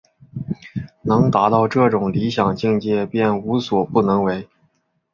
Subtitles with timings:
[1.03, 4.49] 能达到这种理想境界便无所不能为。